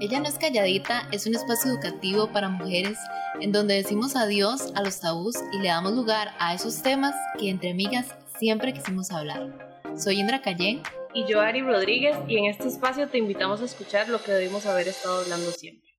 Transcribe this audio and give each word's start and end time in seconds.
Ella 0.00 0.20
no 0.20 0.28
es 0.28 0.38
calladita 0.38 1.08
es 1.10 1.26
un 1.26 1.34
espacio 1.34 1.72
educativo 1.72 2.30
para 2.32 2.48
mujeres 2.48 2.98
en 3.40 3.50
donde 3.50 3.74
decimos 3.74 4.14
adiós 4.14 4.72
a 4.76 4.82
los 4.82 5.00
tabús 5.00 5.34
y 5.52 5.58
le 5.58 5.68
damos 5.68 5.92
lugar 5.92 6.28
a 6.38 6.54
esos 6.54 6.82
temas 6.82 7.14
que 7.38 7.50
entre 7.50 7.70
amigas 7.70 8.14
siempre 8.38 8.72
quisimos 8.72 9.10
hablar. 9.10 9.52
Soy 9.96 10.20
Indra 10.20 10.40
Cayén. 10.40 10.82
Y 11.14 11.26
yo, 11.26 11.40
Ari 11.40 11.62
Rodríguez, 11.62 12.16
y 12.28 12.36
en 12.38 12.44
este 12.44 12.68
espacio 12.68 13.08
te 13.08 13.18
invitamos 13.18 13.60
a 13.60 13.64
escuchar 13.64 14.08
lo 14.08 14.22
que 14.22 14.30
debimos 14.30 14.66
haber 14.66 14.86
estado 14.86 15.22
hablando 15.22 15.50
siempre. 15.50 15.90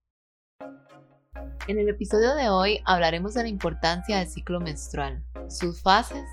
En 1.67 1.77
el 1.77 1.89
episodio 1.89 2.35
de 2.35 2.49
hoy 2.49 2.79
hablaremos 2.85 3.33
de 3.33 3.43
la 3.43 3.49
importancia 3.49 4.19
del 4.19 4.27
ciclo 4.27 4.61
menstrual, 4.61 5.23
sus 5.49 5.81
fases 5.81 6.23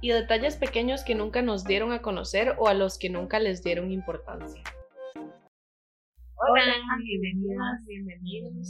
y 0.00 0.10
detalles 0.10 0.56
pequeños 0.56 1.02
que 1.02 1.14
nunca 1.14 1.42
nos 1.42 1.64
dieron 1.64 1.92
a 1.92 2.00
conocer 2.00 2.54
o 2.58 2.68
a 2.68 2.74
los 2.74 2.98
que 2.98 3.10
nunca 3.10 3.40
les 3.40 3.62
dieron 3.62 3.90
importancia. 3.90 4.62
Hola, 6.36 6.74
bienvenidas, 7.00 7.86
bienvenidos. 7.86 8.68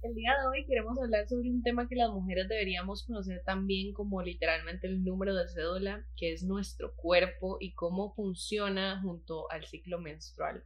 El 0.00 0.14
día 0.14 0.30
de 0.30 0.46
hoy 0.46 0.64
queremos 0.64 0.96
hablar 1.02 1.28
sobre 1.28 1.50
un 1.50 1.60
tema 1.62 1.88
que 1.88 1.96
las 1.96 2.10
mujeres 2.10 2.48
deberíamos 2.48 3.04
conocer 3.04 3.42
también 3.44 3.92
como 3.92 4.22
literalmente 4.22 4.86
el 4.86 5.02
número 5.02 5.34
de 5.34 5.48
cédula, 5.48 6.06
que 6.16 6.32
es 6.32 6.44
nuestro 6.44 6.94
cuerpo 6.94 7.56
y 7.58 7.74
cómo 7.74 8.14
funciona 8.14 9.00
junto 9.02 9.50
al 9.50 9.64
ciclo 9.64 10.00
menstrual. 10.00 10.62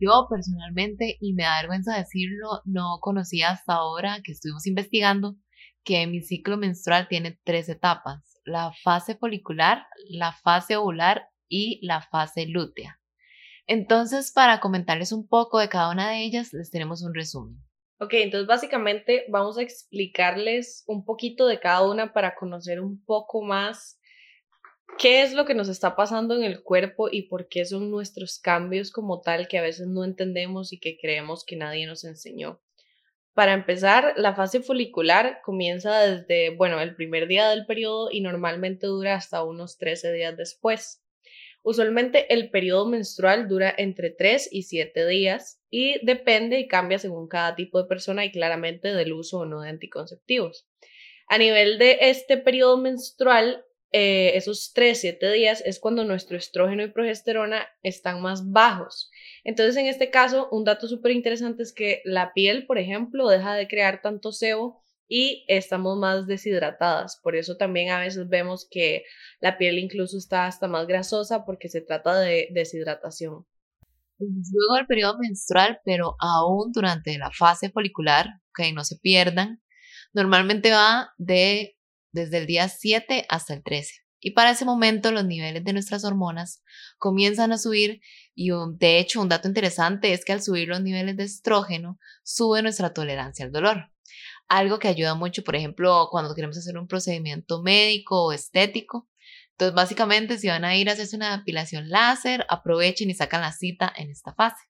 Yo 0.00 0.28
personalmente, 0.30 1.18
y 1.20 1.34
me 1.34 1.42
da 1.42 1.60
vergüenza 1.60 1.98
decirlo, 1.98 2.62
no 2.64 2.98
conocía 3.00 3.50
hasta 3.50 3.74
ahora 3.74 4.20
que 4.22 4.32
estuvimos 4.32 4.64
investigando 4.68 5.36
que 5.82 6.06
mi 6.06 6.22
ciclo 6.22 6.56
menstrual 6.56 7.08
tiene 7.08 7.40
tres 7.42 7.68
etapas, 7.68 8.40
la 8.44 8.72
fase 8.84 9.16
folicular, 9.16 9.86
la 10.08 10.32
fase 10.32 10.76
ovular 10.76 11.24
y 11.48 11.84
la 11.84 12.00
fase 12.00 12.46
lútea. 12.46 13.01
Entonces, 13.66 14.32
para 14.32 14.60
comentarles 14.60 15.12
un 15.12 15.26
poco 15.26 15.58
de 15.58 15.68
cada 15.68 15.90
una 15.90 16.10
de 16.10 16.24
ellas, 16.24 16.52
les 16.52 16.70
tenemos 16.70 17.02
un 17.02 17.14
resumen. 17.14 17.56
Ok, 17.98 18.14
entonces 18.14 18.48
básicamente 18.48 19.26
vamos 19.28 19.58
a 19.58 19.62
explicarles 19.62 20.82
un 20.88 21.04
poquito 21.04 21.46
de 21.46 21.60
cada 21.60 21.88
una 21.88 22.12
para 22.12 22.34
conocer 22.34 22.80
un 22.80 23.04
poco 23.04 23.42
más 23.42 24.00
qué 24.98 25.22
es 25.22 25.32
lo 25.34 25.44
que 25.44 25.54
nos 25.54 25.68
está 25.68 25.94
pasando 25.94 26.34
en 26.34 26.42
el 26.42 26.62
cuerpo 26.62 27.08
y 27.10 27.28
por 27.28 27.48
qué 27.48 27.64
son 27.64 27.92
nuestros 27.92 28.40
cambios 28.40 28.90
como 28.90 29.20
tal 29.20 29.46
que 29.46 29.58
a 29.58 29.62
veces 29.62 29.86
no 29.86 30.04
entendemos 30.04 30.72
y 30.72 30.80
que 30.80 30.98
creemos 31.00 31.44
que 31.44 31.56
nadie 31.56 31.86
nos 31.86 32.04
enseñó. 32.04 32.60
Para 33.34 33.54
empezar, 33.54 34.14
la 34.16 34.34
fase 34.34 34.60
folicular 34.60 35.40
comienza 35.42 36.00
desde, 36.00 36.50
bueno, 36.50 36.80
el 36.80 36.94
primer 36.94 37.28
día 37.28 37.48
del 37.48 37.66
periodo 37.66 38.10
y 38.10 38.20
normalmente 38.20 38.86
dura 38.86 39.14
hasta 39.14 39.42
unos 39.42 39.78
13 39.78 40.12
días 40.12 40.36
después. 40.36 41.02
Usualmente 41.62 42.32
el 42.34 42.50
periodo 42.50 42.86
menstrual 42.86 43.46
dura 43.46 43.72
entre 43.76 44.10
3 44.10 44.48
y 44.50 44.64
7 44.64 45.06
días 45.06 45.60
y 45.70 46.04
depende 46.04 46.58
y 46.58 46.66
cambia 46.66 46.98
según 46.98 47.28
cada 47.28 47.54
tipo 47.54 47.80
de 47.80 47.88
persona 47.88 48.24
y 48.24 48.32
claramente 48.32 48.92
del 48.92 49.12
uso 49.12 49.38
o 49.38 49.46
no 49.46 49.60
de 49.60 49.68
anticonceptivos. 49.68 50.66
A 51.28 51.38
nivel 51.38 51.78
de 51.78 51.98
este 52.00 52.36
periodo 52.36 52.78
menstrual, 52.78 53.64
eh, 53.92 54.32
esos 54.34 54.72
3, 54.74 55.00
7 55.00 55.30
días 55.32 55.62
es 55.64 55.78
cuando 55.78 56.04
nuestro 56.04 56.36
estrógeno 56.36 56.82
y 56.82 56.90
progesterona 56.90 57.68
están 57.82 58.20
más 58.20 58.50
bajos. 58.50 59.10
Entonces, 59.44 59.76
en 59.76 59.86
este 59.86 60.10
caso, 60.10 60.48
un 60.50 60.64
dato 60.64 60.88
súper 60.88 61.12
interesante 61.12 61.62
es 61.62 61.72
que 61.72 62.02
la 62.04 62.32
piel, 62.32 62.66
por 62.66 62.78
ejemplo, 62.78 63.28
deja 63.28 63.54
de 63.54 63.68
crear 63.68 64.02
tanto 64.02 64.32
sebo 64.32 64.81
y 65.14 65.44
estamos 65.46 65.98
más 65.98 66.26
deshidratadas. 66.26 67.20
Por 67.22 67.36
eso 67.36 67.58
también 67.58 67.90
a 67.90 67.98
veces 67.98 68.30
vemos 68.30 68.66
que 68.70 69.04
la 69.40 69.58
piel 69.58 69.78
incluso 69.78 70.16
está 70.16 70.46
hasta 70.46 70.68
más 70.68 70.86
grasosa 70.86 71.44
porque 71.44 71.68
se 71.68 71.82
trata 71.82 72.18
de 72.18 72.48
deshidratación. 72.50 73.44
Luego 74.18 74.74
del 74.76 74.86
periodo 74.86 75.18
menstrual, 75.18 75.82
pero 75.84 76.16
aún 76.18 76.72
durante 76.72 77.18
la 77.18 77.30
fase 77.30 77.68
folicular, 77.68 78.40
que 78.54 78.72
no 78.72 78.84
se 78.84 78.96
pierdan, 78.96 79.62
normalmente 80.14 80.70
va 80.70 81.12
de 81.18 81.76
desde 82.10 82.38
el 82.38 82.46
día 82.46 82.70
7 82.70 83.26
hasta 83.28 83.52
el 83.52 83.62
13. 83.62 83.92
Y 84.18 84.30
para 84.30 84.52
ese 84.52 84.64
momento 84.64 85.12
los 85.12 85.26
niveles 85.26 85.62
de 85.62 85.74
nuestras 85.74 86.04
hormonas 86.06 86.62
comienzan 86.96 87.52
a 87.52 87.58
subir 87.58 88.00
y 88.34 88.48
de 88.78 88.98
hecho 88.98 89.20
un 89.20 89.28
dato 89.28 89.46
interesante 89.46 90.14
es 90.14 90.24
que 90.24 90.32
al 90.32 90.42
subir 90.42 90.68
los 90.68 90.80
niveles 90.80 91.18
de 91.18 91.24
estrógeno 91.24 91.98
sube 92.22 92.62
nuestra 92.62 92.94
tolerancia 92.94 93.44
al 93.44 93.52
dolor 93.52 93.91
algo 94.52 94.78
que 94.78 94.88
ayuda 94.88 95.14
mucho, 95.14 95.42
por 95.42 95.56
ejemplo, 95.56 96.08
cuando 96.10 96.34
queremos 96.34 96.58
hacer 96.58 96.76
un 96.76 96.86
procedimiento 96.86 97.62
médico 97.62 98.26
o 98.26 98.32
estético. 98.32 99.08
Entonces, 99.52 99.74
básicamente, 99.74 100.36
si 100.36 100.48
van 100.48 100.66
a 100.66 100.76
ir 100.76 100.90
a 100.90 100.92
hacerse 100.92 101.16
una 101.16 101.38
depilación 101.38 101.88
láser, 101.88 102.44
aprovechen 102.50 103.08
y 103.08 103.14
sacan 103.14 103.40
la 103.40 103.52
cita 103.52 103.90
en 103.96 104.10
esta 104.10 104.34
fase. 104.34 104.62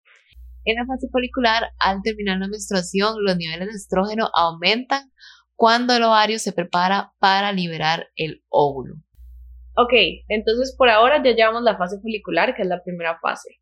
En 0.65 0.77
la 0.77 0.87
fase 0.87 1.09
folicular, 1.11 1.73
al 1.81 2.01
terminar 2.03 2.39
la 2.39 2.47
menstruación, 2.47 3.17
los 3.25 3.37
niveles 3.37 3.67
de 3.67 3.75
estrógeno 3.75 4.31
aumentan 4.35 5.11
cuando 5.57 5.97
el 5.97 6.05
ovario 6.05 6.39
se 6.39 6.53
prepara 6.53 7.13
para 7.19 7.51
liberar 7.51 8.07
el 8.15 8.45
óvulo. 8.49 8.95
Ok, 9.75 9.95
entonces 10.29 10.77
por 10.79 10.91
ahora 10.91 11.21
ya 11.25 11.33
llevamos 11.33 11.63
la 11.63 11.77
fase 11.77 11.99
folicular, 12.01 12.55
que 12.55 12.63
es 12.63 12.69
la 12.69 12.85
primera 12.85 13.19
fase. 13.21 13.62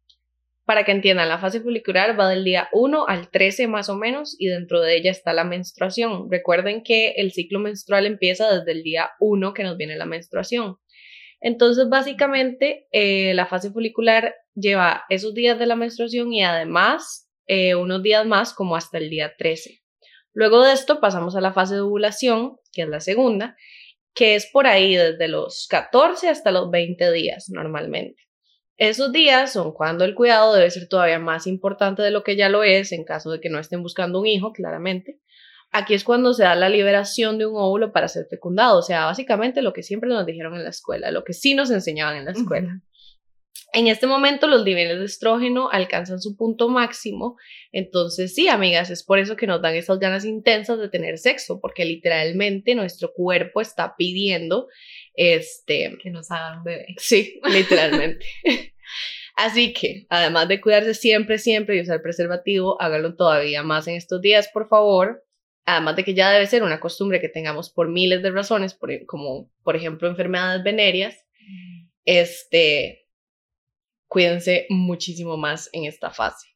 Para 0.71 0.85
que 0.85 0.93
entiendan, 0.93 1.29
la 1.29 1.41
fase 1.41 1.61
folicular 1.61 2.17
va 2.17 2.29
del 2.29 2.45
día 2.45 2.69
1 2.71 3.09
al 3.09 3.29
13 3.29 3.67
más 3.67 3.89
o 3.89 3.97
menos 3.97 4.37
y 4.39 4.47
dentro 4.47 4.81
de 4.81 4.95
ella 4.95 5.11
está 5.11 5.33
la 5.33 5.43
menstruación. 5.43 6.31
Recuerden 6.31 6.85
que 6.85 7.15
el 7.17 7.33
ciclo 7.33 7.59
menstrual 7.59 8.07
empieza 8.07 8.49
desde 8.49 8.71
el 8.71 8.85
día 8.85 9.11
1 9.19 9.53
que 9.53 9.65
nos 9.65 9.77
viene 9.77 9.97
la 9.97 10.07
menstruación. 10.07 10.77
Entonces, 11.41 11.89
básicamente, 11.89 12.87
eh, 12.93 13.35
la 13.35 13.47
fase 13.47 13.73
folicular 13.73 14.33
lleva 14.55 15.07
esos 15.09 15.35
días 15.35 15.59
de 15.59 15.67
la 15.67 15.75
menstruación 15.75 16.33
y 16.33 16.45
además 16.45 17.29
eh, 17.49 17.75
unos 17.75 18.01
días 18.05 18.25
más 18.25 18.55
como 18.55 18.77
hasta 18.77 18.99
el 18.99 19.11
día 19.11 19.35
13. 19.37 19.83
Luego 20.35 20.63
de 20.63 20.73
esto 20.73 21.01
pasamos 21.01 21.35
a 21.35 21.41
la 21.41 21.53
fase 21.53 21.75
de 21.75 21.81
ovulación, 21.81 22.59
que 22.73 22.83
es 22.83 22.89
la 22.89 23.01
segunda, 23.01 23.57
que 24.15 24.37
es 24.37 24.49
por 24.53 24.69
ahí 24.69 24.95
desde 24.95 25.27
los 25.27 25.67
14 25.69 26.29
hasta 26.29 26.53
los 26.53 26.71
20 26.71 27.11
días 27.11 27.47
normalmente. 27.49 28.30
Esos 28.81 29.13
días 29.13 29.53
son 29.53 29.73
cuando 29.73 30.07
el 30.07 30.15
cuidado 30.15 30.55
debe 30.55 30.71
ser 30.71 30.89
todavía 30.89 31.19
más 31.19 31.47
importante 31.47 32.01
de 32.01 32.11
lo 32.11 32.25
que 32.25 32.35
ya 32.35 32.49
lo 32.49 32.63
es 32.63 32.93
en 32.93 33.05
caso 33.05 33.31
de 33.31 33.39
que 33.39 33.51
no 33.51 33.59
estén 33.59 33.83
buscando 33.83 34.19
un 34.19 34.27
hijo, 34.27 34.55
claramente. 34.55 35.21
Aquí 35.71 35.93
es 35.93 36.03
cuando 36.03 36.33
se 36.33 36.45
da 36.45 36.55
la 36.55 36.71
liberación 36.71 37.37
de 37.37 37.45
un 37.45 37.57
óvulo 37.59 37.93
para 37.93 38.09
ser 38.09 38.27
fecundado, 38.31 38.79
o 38.79 38.83
sea, 38.83 39.05
básicamente 39.05 39.61
lo 39.61 39.75
que 39.75 39.83
siempre 39.83 40.09
nos 40.09 40.25
dijeron 40.25 40.55
en 40.55 40.65
la 40.65 40.71
escuela, 40.71 41.11
lo 41.11 41.25
que 41.25 41.35
sí 41.35 41.55
nos 41.55 41.71
enseñaban 41.71 42.17
en 42.17 42.25
la 42.25 42.31
escuela. 42.31 42.81
En 43.73 43.87
este 43.87 44.07
momento 44.07 44.47
los 44.49 44.65
niveles 44.65 44.99
de 44.99 45.05
estrógeno 45.05 45.71
alcanzan 45.71 46.21
su 46.21 46.37
punto 46.37 46.69
máximo, 46.69 47.37
entonces 47.71 48.35
sí, 48.35 48.49
amigas, 48.49 48.91
es 48.91 49.05
por 49.05 49.19
eso 49.19 49.37
que 49.37 49.47
nos 49.47 49.63
dan 49.63 49.77
esas 49.77 49.99
ganas 49.99 50.25
intensas 50.25 50.79
de 50.79 50.89
tener 50.89 51.19
sexo, 51.19 51.61
porque 51.61 51.85
literalmente 51.85 52.75
nuestro 52.75 53.13
cuerpo 53.13 53.61
está 53.61 53.95
pidiendo 53.97 54.69
este 55.15 55.97
que 56.03 56.11
nos 56.11 56.31
hagan 56.31 56.59
un 56.59 56.65
bebé. 56.65 56.87
Sí, 56.99 57.41
literalmente. 57.51 58.25
Así 59.37 59.73
que, 59.73 60.07
además 60.11 60.49
de 60.49 60.61
cuidarse 60.61 60.95
siempre, 60.95 61.39
siempre 61.39 61.77
y 61.77 61.81
usar 61.81 62.03
preservativo, 62.03 62.81
hágalo 62.81 63.15
todavía 63.15 63.63
más 63.63 63.87
en 63.89 63.95
estos 63.95 64.21
días, 64.21 64.49
por 64.53 64.69
favor. 64.69 65.25
Además 65.65 65.97
de 65.97 66.05
que 66.05 66.15
ya 66.15 66.31
debe 66.31 66.47
ser 66.47 66.63
una 66.63 66.81
costumbre 66.81 67.21
que 67.21 67.29
tengamos 67.29 67.71
por 67.71 67.89
miles 67.89 68.23
de 68.23 68.31
razones, 68.33 68.77
como 69.07 69.51
por 69.63 69.77
ejemplo 69.77 70.09
enfermedades 70.09 70.65
venéreas, 70.65 71.25
este, 72.05 73.07
cuídense 74.11 74.67
muchísimo 74.69 75.37
más 75.37 75.71
en 75.73 75.85
esta 75.85 76.11
fase. 76.11 76.49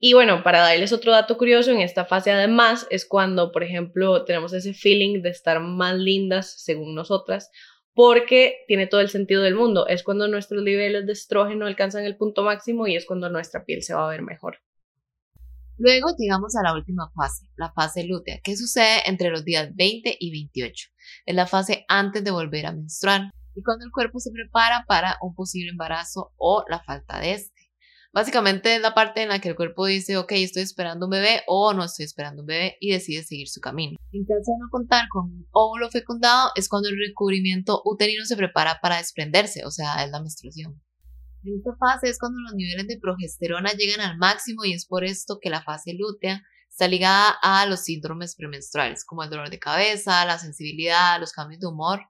Y 0.00 0.14
bueno, 0.14 0.42
para 0.42 0.60
darles 0.60 0.92
otro 0.92 1.12
dato 1.12 1.38
curioso, 1.38 1.70
en 1.70 1.80
esta 1.80 2.04
fase 2.04 2.32
además 2.32 2.86
es 2.90 3.06
cuando, 3.06 3.52
por 3.52 3.62
ejemplo, 3.62 4.24
tenemos 4.24 4.52
ese 4.52 4.74
feeling 4.74 5.22
de 5.22 5.30
estar 5.30 5.60
más 5.60 5.96
lindas 5.96 6.54
según 6.58 6.94
nosotras 6.94 7.50
porque 7.94 8.64
tiene 8.66 8.86
todo 8.86 9.00
el 9.00 9.10
sentido 9.10 9.42
del 9.42 9.54
mundo. 9.54 9.86
Es 9.86 10.02
cuando 10.02 10.28
nuestros 10.28 10.62
niveles 10.62 11.06
de 11.06 11.12
estrógeno 11.12 11.66
alcanzan 11.66 12.04
el 12.04 12.16
punto 12.16 12.42
máximo 12.42 12.86
y 12.86 12.96
es 12.96 13.06
cuando 13.06 13.30
nuestra 13.30 13.64
piel 13.64 13.82
se 13.82 13.94
va 13.94 14.06
a 14.06 14.10
ver 14.10 14.22
mejor. 14.22 14.58
Luego 15.78 16.08
llegamos 16.18 16.56
a 16.56 16.64
la 16.64 16.74
última 16.74 17.08
fase, 17.14 17.46
la 17.56 17.72
fase 17.72 18.04
lútea, 18.04 18.40
que 18.42 18.56
sucede 18.56 19.02
entre 19.06 19.30
los 19.30 19.44
días 19.44 19.70
20 19.76 20.16
y 20.18 20.32
28. 20.32 20.88
Es 21.26 21.34
la 21.34 21.46
fase 21.46 21.84
antes 21.88 22.24
de 22.24 22.32
volver 22.32 22.66
a 22.66 22.72
menstruar 22.72 23.30
y 23.58 23.62
cuando 23.64 23.84
el 23.84 23.90
cuerpo 23.90 24.20
se 24.20 24.30
prepara 24.30 24.84
para 24.86 25.18
un 25.20 25.34
posible 25.34 25.70
embarazo 25.70 26.32
o 26.36 26.64
la 26.68 26.80
falta 26.80 27.18
de 27.18 27.32
este. 27.32 27.72
Básicamente 28.12 28.76
es 28.76 28.80
la 28.80 28.94
parte 28.94 29.22
en 29.22 29.30
la 29.30 29.40
que 29.40 29.48
el 29.48 29.56
cuerpo 29.56 29.84
dice, 29.84 30.16
ok, 30.16 30.30
estoy 30.32 30.62
esperando 30.62 31.06
un 31.06 31.10
bebé 31.10 31.42
o 31.48 31.74
no 31.74 31.84
estoy 31.84 32.04
esperando 32.04 32.42
un 32.42 32.46
bebé 32.46 32.76
y 32.80 32.92
decide 32.92 33.24
seguir 33.24 33.48
su 33.48 33.60
camino. 33.60 33.98
En 34.12 34.24
caso 34.24 34.52
de 34.52 34.58
no 34.60 34.70
contar 34.70 35.08
con 35.10 35.24
un 35.24 35.46
óvulo 35.50 35.90
fecundado 35.90 36.50
es 36.54 36.68
cuando 36.68 36.88
el 36.88 36.96
recubrimiento 37.04 37.82
uterino 37.84 38.24
se 38.24 38.36
prepara 38.36 38.78
para 38.80 38.98
desprenderse, 38.98 39.64
o 39.66 39.70
sea, 39.72 40.04
es 40.04 40.10
la 40.12 40.20
menstruación. 40.20 40.80
En 41.42 41.56
esta 41.56 41.74
fase 41.76 42.08
es 42.08 42.18
cuando 42.18 42.38
los 42.40 42.54
niveles 42.54 42.86
de 42.86 42.98
progesterona 43.00 43.72
llegan 43.72 44.00
al 44.00 44.18
máximo 44.18 44.64
y 44.64 44.72
es 44.72 44.86
por 44.86 45.04
esto 45.04 45.38
que 45.40 45.50
la 45.50 45.62
fase 45.62 45.94
lútea 45.94 46.44
está 46.78 46.86
ligada 46.86 47.36
a 47.42 47.66
los 47.66 47.80
síndromes 47.80 48.36
premenstruales, 48.36 49.04
como 49.04 49.24
el 49.24 49.30
dolor 49.30 49.50
de 49.50 49.58
cabeza, 49.58 50.24
la 50.24 50.38
sensibilidad, 50.38 51.18
los 51.18 51.32
cambios 51.32 51.60
de 51.60 51.66
humor, 51.66 52.02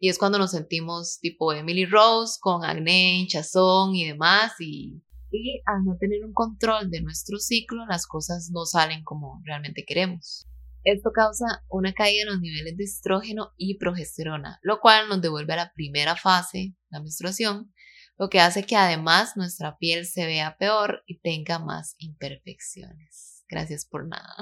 y 0.00 0.08
es 0.08 0.18
cuando 0.18 0.36
nos 0.36 0.50
sentimos 0.50 1.20
tipo 1.20 1.52
Emily 1.52 1.86
Rose, 1.86 2.36
con 2.40 2.64
acné, 2.64 3.18
hinchazón 3.18 3.94
y 3.94 4.04
demás, 4.08 4.54
y 4.58 5.00
Y 5.30 5.62
al 5.64 5.84
no 5.84 5.96
tener 5.96 6.24
un 6.24 6.32
control 6.32 6.90
de 6.90 7.02
nuestro 7.02 7.38
ciclo, 7.38 7.86
las 7.86 8.08
cosas 8.08 8.50
no 8.52 8.64
salen 8.64 9.04
como 9.04 9.40
realmente 9.44 9.84
queremos. 9.86 10.48
Esto 10.82 11.12
causa 11.14 11.62
una 11.68 11.92
caída 11.92 12.22
en 12.22 12.28
los 12.30 12.40
niveles 12.40 12.76
de 12.76 12.82
estrógeno 12.82 13.52
y 13.56 13.78
progesterona, 13.78 14.58
lo 14.62 14.80
cual 14.80 15.08
nos 15.08 15.22
devuelve 15.22 15.52
a 15.52 15.56
la 15.56 15.72
primera 15.72 16.16
fase, 16.16 16.74
la 16.90 17.00
menstruación, 17.00 17.72
lo 18.18 18.28
que 18.28 18.40
hace 18.40 18.64
que 18.64 18.74
además 18.74 19.36
nuestra 19.36 19.78
piel 19.78 20.04
se 20.04 20.26
vea 20.26 20.56
peor 20.58 21.04
y 21.06 21.20
tenga 21.20 21.60
más 21.60 21.94
imperfecciones. 21.98 23.35
Gracias 23.48 23.86
por 23.86 24.06
nada. 24.06 24.34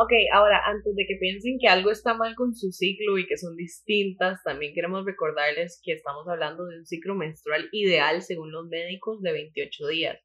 Ok, 0.00 0.12
ahora, 0.32 0.62
antes 0.64 0.94
de 0.94 1.06
que 1.08 1.16
piensen 1.16 1.58
que 1.58 1.66
algo 1.66 1.90
está 1.90 2.14
mal 2.14 2.36
con 2.36 2.54
su 2.54 2.70
ciclo 2.70 3.18
y 3.18 3.26
que 3.26 3.36
son 3.36 3.56
distintas, 3.56 4.40
también 4.44 4.72
queremos 4.72 5.04
recordarles 5.04 5.80
que 5.82 5.92
estamos 5.92 6.28
hablando 6.28 6.66
de 6.66 6.78
un 6.78 6.86
ciclo 6.86 7.16
menstrual 7.16 7.68
ideal 7.72 8.22
según 8.22 8.52
los 8.52 8.68
médicos 8.68 9.20
de 9.22 9.32
28 9.32 9.88
días. 9.88 10.18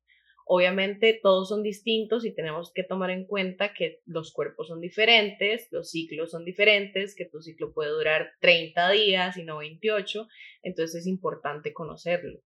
Obviamente 0.45 1.19
todos 1.23 1.49
son 1.49 1.63
distintos 1.63 2.23
y 2.23 2.35
tenemos 2.35 2.71
que 2.71 2.83
tomar 2.83 3.09
en 3.09 3.25
cuenta 3.25 3.73
que 3.73 4.01
los 4.05 4.31
cuerpos 4.31 4.67
son 4.67 4.79
diferentes, 4.79 5.67
los 5.71 5.89
ciclos 5.89 6.29
son 6.29 6.45
diferentes, 6.45 7.15
que 7.15 7.25
tu 7.25 7.41
ciclo 7.41 7.73
puede 7.73 7.89
durar 7.89 8.33
30 8.41 8.91
días 8.91 9.37
y 9.37 9.43
no 9.43 9.57
28, 9.57 10.27
entonces 10.61 11.01
es 11.01 11.07
importante 11.07 11.73
conocerlo. 11.73 12.41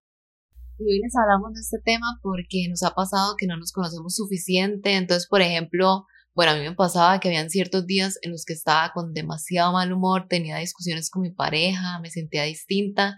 Y 0.79 0.83
hoy 0.83 0.99
les 0.99 1.15
hablamos 1.15 1.53
de 1.53 1.61
este 1.61 1.79
tema 1.83 2.19
porque 2.21 2.67
nos 2.69 2.83
ha 2.83 2.91
pasado 2.91 3.35
que 3.37 3.47
no 3.47 3.57
nos 3.57 3.71
conocemos 3.71 4.15
suficiente, 4.15 4.93
entonces 4.93 5.27
por 5.27 5.41
ejemplo, 5.41 6.05
bueno, 6.35 6.51
a 6.51 6.55
mí 6.55 6.61
me 6.61 6.75
pasaba 6.75 7.19
que 7.19 7.29
habían 7.29 7.49
ciertos 7.49 7.87
días 7.87 8.19
en 8.21 8.31
los 8.31 8.45
que 8.45 8.53
estaba 8.53 8.91
con 8.93 9.11
demasiado 9.13 9.73
mal 9.73 9.91
humor, 9.91 10.27
tenía 10.29 10.57
discusiones 10.57 11.09
con 11.09 11.23
mi 11.23 11.31
pareja, 11.31 11.99
me 11.99 12.11
sentía 12.11 12.43
distinta 12.43 13.17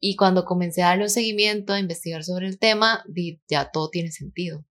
y 0.00 0.16
cuando 0.16 0.46
comencé 0.46 0.82
a 0.82 0.88
darle 0.88 1.04
un 1.04 1.10
seguimiento, 1.10 1.74
a 1.74 1.80
investigar 1.80 2.24
sobre 2.24 2.48
el 2.48 2.58
tema, 2.58 3.04
ya 3.50 3.70
todo 3.70 3.90
tiene 3.90 4.10
sentido. 4.10 4.64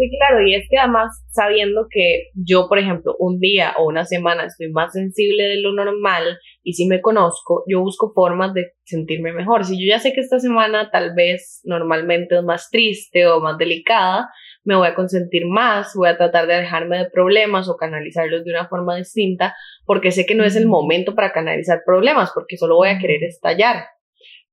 Sí, 0.00 0.08
claro, 0.16 0.46
y 0.46 0.54
es 0.54 0.66
que 0.70 0.78
además 0.78 1.26
sabiendo 1.28 1.86
que 1.90 2.30
yo, 2.32 2.68
por 2.70 2.78
ejemplo, 2.78 3.16
un 3.18 3.38
día 3.38 3.74
o 3.76 3.86
una 3.86 4.06
semana 4.06 4.46
estoy 4.46 4.70
más 4.70 4.94
sensible 4.94 5.42
de 5.42 5.60
lo 5.60 5.74
normal 5.74 6.38
y 6.62 6.72
si 6.72 6.86
me 6.86 7.02
conozco, 7.02 7.64
yo 7.68 7.80
busco 7.80 8.10
formas 8.14 8.54
de 8.54 8.72
sentirme 8.84 9.34
mejor. 9.34 9.66
Si 9.66 9.78
yo 9.78 9.86
ya 9.90 9.98
sé 9.98 10.14
que 10.14 10.22
esta 10.22 10.38
semana 10.38 10.90
tal 10.90 11.14
vez 11.14 11.60
normalmente 11.64 12.38
es 12.38 12.42
más 12.42 12.70
triste 12.70 13.26
o 13.26 13.40
más 13.40 13.58
delicada, 13.58 14.30
me 14.64 14.74
voy 14.74 14.88
a 14.88 14.94
consentir 14.94 15.44
más, 15.44 15.92
voy 15.94 16.08
a 16.08 16.16
tratar 16.16 16.46
de 16.46 16.54
alejarme 16.54 16.96
de 16.96 17.10
problemas 17.10 17.68
o 17.68 17.76
canalizarlos 17.76 18.42
de 18.42 18.52
una 18.52 18.68
forma 18.68 18.96
distinta, 18.96 19.54
porque 19.84 20.12
sé 20.12 20.24
que 20.24 20.34
no 20.34 20.44
es 20.44 20.56
el 20.56 20.66
momento 20.66 21.14
para 21.14 21.32
canalizar 21.32 21.82
problemas, 21.84 22.30
porque 22.34 22.56
solo 22.56 22.76
voy 22.76 22.88
a 22.88 22.98
querer 22.98 23.22
estallar. 23.24 23.84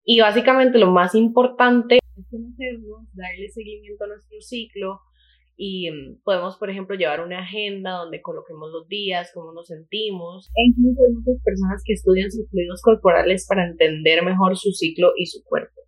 Y 0.04 0.20
básicamente 0.20 0.78
lo 0.78 0.92
más 0.92 1.16
importante 1.16 2.00
es 2.18 2.26
conocernos, 2.30 3.08
darle 3.14 3.48
seguimiento 3.48 4.04
a 4.04 4.08
nuestro 4.08 4.42
ciclo 4.42 5.07
y 5.58 5.90
mm, 5.90 6.22
podemos, 6.24 6.56
por 6.58 6.70
ejemplo, 6.70 6.96
llevar 6.96 7.22
una 7.22 7.40
agenda 7.40 7.94
donde 7.94 8.22
coloquemos 8.22 8.72
los 8.72 8.88
días, 8.88 9.32
cómo 9.34 9.52
nos 9.52 9.68
sentimos. 9.68 10.50
E 10.56 10.70
incluso 10.70 11.02
hay 11.04 11.14
muchas 11.14 11.44
personas 11.44 11.82
que 11.84 11.94
estudian 11.94 12.32
sus 12.32 12.48
fluidos 12.50 12.82
corporales 12.84 13.46
para 13.50 13.68
entender 13.68 14.24
mejor 14.24 14.56
su 14.56 14.72
ciclo 14.72 15.12
y 15.18 15.26
su 15.26 15.44
cuerpo. 15.44 15.82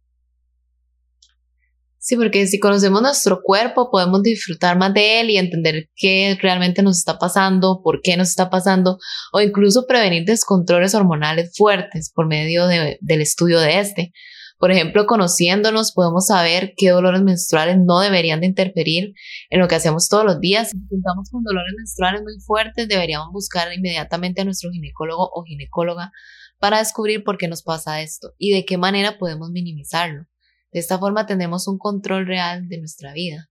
Sí, 2.01 2.15
porque 2.15 2.47
si 2.47 2.59
conocemos 2.59 3.01
nuestro 3.03 3.41
cuerpo, 3.43 3.91
podemos 3.91 4.23
disfrutar 4.23 4.77
más 4.77 4.93
de 4.93 5.19
él 5.19 5.29
y 5.29 5.37
entender 5.37 5.89
qué 5.95 6.35
realmente 6.41 6.81
nos 6.81 6.97
está 6.97 7.19
pasando, 7.19 7.81
por 7.83 8.01
qué 8.01 8.17
nos 8.17 8.29
está 8.29 8.49
pasando, 8.49 8.97
o 9.33 9.41
incluso 9.41 9.85
prevenir 9.85 10.25
descontroles 10.25 10.95
hormonales 10.95 11.53
fuertes 11.55 12.11
por 12.15 12.25
medio 12.25 12.65
del 12.67 13.21
estudio 13.21 13.59
de 13.59 13.79
este. 13.79 14.13
Por 14.59 14.71
ejemplo, 14.71 15.05
conociéndonos 15.05 15.93
podemos 15.93 16.27
saber 16.27 16.73
qué 16.75 16.89
dolores 16.89 17.21
menstruales 17.21 17.77
no 17.79 18.01
deberían 18.01 18.41
de 18.41 18.47
interferir 18.47 19.13
en 19.49 19.59
lo 19.61 19.69
que 19.69 19.75
hacemos 19.75 20.09
todos 20.09 20.25
los 20.25 20.41
días. 20.41 20.71
Si 20.71 20.77
contamos 20.89 21.29
con 21.31 21.43
dolores 21.43 21.73
menstruales 21.77 22.21
muy 22.23 22.37
fuertes, 22.45 22.89
deberíamos 22.89 23.31
buscar 23.31 23.73
inmediatamente 23.73 24.41
a 24.41 24.45
nuestro 24.45 24.69
ginecólogo 24.69 25.29
o 25.33 25.43
ginecóloga 25.45 26.11
para 26.59 26.79
descubrir 26.79 27.23
por 27.23 27.37
qué 27.37 27.47
nos 27.47 27.63
pasa 27.63 28.01
esto 28.01 28.33
y 28.37 28.53
de 28.53 28.65
qué 28.65 28.77
manera 28.77 29.17
podemos 29.17 29.49
minimizarlo. 29.49 30.25
De 30.73 30.79
esta 30.81 30.99
forma 30.99 31.25
tenemos 31.25 31.65
un 31.69 31.77
control 31.77 32.27
real 32.27 32.67
de 32.67 32.79
nuestra 32.79 33.13
vida. 33.13 33.49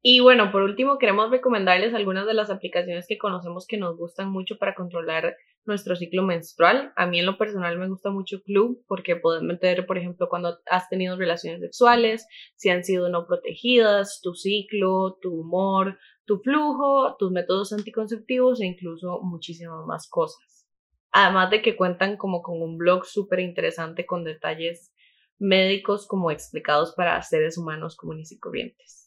Y 0.00 0.20
bueno, 0.20 0.50
por 0.50 0.62
último 0.62 0.96
queremos 0.96 1.30
recomendarles 1.30 1.92
algunas 1.92 2.26
de 2.26 2.32
las 2.32 2.48
aplicaciones 2.48 3.04
que 3.06 3.18
conocemos 3.18 3.66
que 3.66 3.76
nos 3.76 3.98
gustan 3.98 4.30
mucho 4.30 4.56
para 4.56 4.74
controlar 4.74 5.36
nuestro 5.64 5.96
ciclo 5.96 6.22
menstrual. 6.22 6.92
A 6.96 7.06
mí 7.06 7.20
en 7.20 7.26
lo 7.26 7.38
personal 7.38 7.78
me 7.78 7.88
gusta 7.88 8.10
mucho 8.10 8.42
Club 8.42 8.84
porque 8.86 9.16
puedes 9.16 9.42
meter, 9.42 9.86
por 9.86 9.98
ejemplo, 9.98 10.28
cuando 10.28 10.58
has 10.70 10.88
tenido 10.88 11.16
relaciones 11.16 11.60
sexuales, 11.60 12.26
si 12.56 12.70
han 12.70 12.84
sido 12.84 13.08
no 13.08 13.26
protegidas, 13.26 14.20
tu 14.22 14.34
ciclo, 14.34 15.18
tu 15.20 15.32
humor, 15.32 15.98
tu 16.24 16.38
flujo, 16.38 17.16
tus 17.18 17.30
métodos 17.30 17.72
anticonceptivos 17.72 18.60
e 18.60 18.66
incluso 18.66 19.20
muchísimas 19.22 19.86
más 19.86 20.08
cosas. 20.08 20.66
Además 21.12 21.50
de 21.50 21.62
que 21.62 21.76
cuentan 21.76 22.16
como 22.16 22.42
con 22.42 22.62
un 22.62 22.78
blog 22.78 23.04
súper 23.04 23.40
interesante 23.40 24.06
con 24.06 24.24
detalles 24.24 24.92
médicos 25.38 26.06
como 26.06 26.30
explicados 26.30 26.94
para 26.96 27.20
seres 27.22 27.58
humanos 27.58 27.96
comunes 27.96 28.32
y 28.32 28.38
corrientes. 28.38 29.02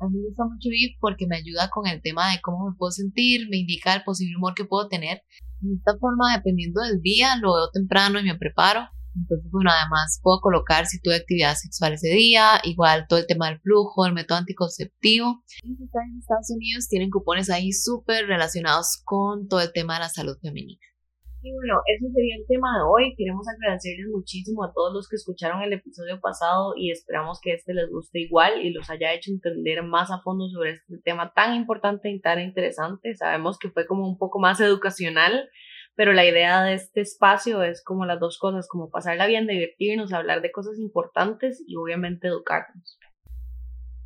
A 0.00 0.08
mí 0.08 0.18
me 0.18 0.28
gusta 0.28 0.44
mucho 0.44 0.68
ir 0.70 0.96
porque 1.00 1.26
me 1.26 1.36
ayuda 1.36 1.70
con 1.70 1.86
el 1.88 2.00
tema 2.00 2.30
de 2.30 2.40
cómo 2.40 2.70
me 2.70 2.76
puedo 2.76 2.92
sentir, 2.92 3.48
me 3.50 3.58
indica 3.58 3.94
el 3.94 4.04
posible 4.04 4.36
humor 4.36 4.54
que 4.54 4.64
puedo 4.64 4.88
tener. 4.88 5.22
De 5.60 5.74
esta 5.74 5.96
forma, 5.98 6.36
dependiendo 6.36 6.80
del 6.82 7.00
día, 7.00 7.36
lo 7.36 7.54
veo 7.54 7.70
temprano 7.72 8.20
y 8.20 8.24
me 8.24 8.38
preparo. 8.38 8.88
Entonces, 9.14 9.50
bueno, 9.50 9.70
además 9.72 10.20
puedo 10.22 10.40
colocar 10.40 10.86
si 10.86 11.00
tuve 11.00 11.16
actividad 11.16 11.54
sexual 11.56 11.94
ese 11.94 12.10
día, 12.10 12.60
igual 12.62 13.06
todo 13.08 13.18
el 13.18 13.26
tema 13.26 13.48
del 13.48 13.60
flujo, 13.60 14.06
el 14.06 14.12
método 14.12 14.38
anticonceptivo. 14.38 15.42
Y 15.62 15.74
si 15.74 15.84
están 15.84 16.10
en 16.10 16.18
Estados 16.18 16.50
Unidos, 16.50 16.88
tienen 16.88 17.10
cupones 17.10 17.50
ahí 17.50 17.72
súper 17.72 18.26
relacionados 18.26 19.00
con 19.04 19.48
todo 19.48 19.60
el 19.60 19.72
tema 19.72 19.94
de 19.94 20.00
la 20.00 20.08
salud 20.08 20.36
femenina. 20.40 20.80
Y 21.40 21.52
bueno, 21.52 21.80
eso 21.86 22.06
sería 22.12 22.34
el 22.36 22.46
tema 22.48 22.78
de 22.78 22.84
hoy. 22.84 23.14
Queremos 23.16 23.46
agradecerles 23.48 24.08
muchísimo 24.08 24.64
a 24.64 24.72
todos 24.72 24.92
los 24.92 25.08
que 25.08 25.16
escucharon 25.16 25.62
el 25.62 25.72
episodio 25.72 26.20
pasado 26.20 26.74
y 26.76 26.90
esperamos 26.90 27.40
que 27.40 27.52
este 27.52 27.74
les 27.74 27.88
guste 27.88 28.18
igual 28.18 28.60
y 28.60 28.72
los 28.72 28.90
haya 28.90 29.14
hecho 29.14 29.30
entender 29.30 29.84
más 29.84 30.10
a 30.10 30.20
fondo 30.22 30.48
sobre 30.48 30.72
este 30.72 30.98
tema 30.98 31.32
tan 31.34 31.54
importante 31.54 32.10
y 32.10 32.20
tan 32.20 32.40
interesante. 32.40 33.14
Sabemos 33.14 33.56
que 33.58 33.70
fue 33.70 33.86
como 33.86 34.08
un 34.08 34.18
poco 34.18 34.40
más 34.40 34.60
educacional, 34.60 35.48
pero 35.94 36.12
la 36.12 36.26
idea 36.26 36.64
de 36.64 36.74
este 36.74 37.02
espacio 37.02 37.62
es 37.62 37.84
como 37.84 38.04
las 38.04 38.18
dos 38.18 38.38
cosas, 38.38 38.66
como 38.66 38.90
pasarla 38.90 39.28
bien, 39.28 39.46
divertirnos, 39.46 40.12
hablar 40.12 40.42
de 40.42 40.50
cosas 40.50 40.80
importantes 40.80 41.62
y 41.68 41.76
obviamente 41.76 42.26
educarnos. 42.26 42.98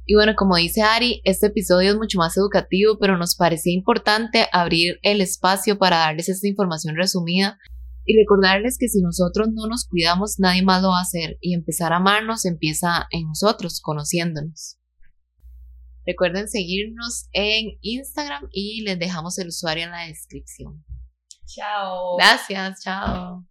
Y 0.04 0.14
bueno, 0.14 0.34
como 0.36 0.56
dice 0.56 0.82
Ari, 0.82 1.20
este 1.24 1.46
episodio 1.46 1.90
es 1.90 1.96
mucho 1.96 2.18
más 2.18 2.36
educativo, 2.36 2.98
pero 2.98 3.16
nos 3.16 3.36
parecía 3.36 3.72
importante 3.72 4.48
abrir 4.52 4.98
el 5.02 5.20
espacio 5.20 5.78
para 5.78 5.98
darles 5.98 6.28
esta 6.28 6.48
información 6.48 6.96
resumida 6.96 7.58
y 8.04 8.16
recordarles 8.18 8.78
que 8.78 8.88
si 8.88 9.00
nosotros 9.00 9.48
no 9.52 9.68
nos 9.68 9.86
cuidamos, 9.86 10.38
nadie 10.38 10.62
más 10.62 10.82
lo 10.82 10.88
va 10.88 10.98
a 10.98 11.02
hacer 11.02 11.38
y 11.40 11.54
empezar 11.54 11.92
a 11.92 11.96
amarnos 11.96 12.44
empieza 12.44 13.06
en 13.10 13.28
nosotros, 13.28 13.80
conociéndonos. 13.80 14.78
Recuerden 16.04 16.48
seguirnos 16.48 17.28
en 17.32 17.78
Instagram 17.80 18.48
y 18.50 18.82
les 18.82 18.98
dejamos 18.98 19.38
el 19.38 19.48
usuario 19.48 19.84
en 19.84 19.92
la 19.92 20.06
descripción. 20.06 20.84
Chao. 21.46 22.16
Gracias, 22.16 22.82
chao. 22.82 23.46